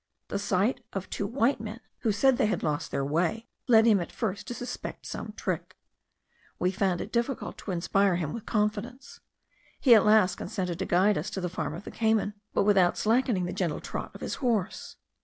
[0.29, 3.99] The sight of two white men, who said they had lost their way, led him
[3.99, 5.77] at first to suspect some trick.
[6.57, 9.19] We found it difficult to inspire him with confidence;
[9.79, 12.97] he at last consented to guide us to the farm of the Cayman, but without
[12.97, 14.95] slackening the gentle trot of his horse.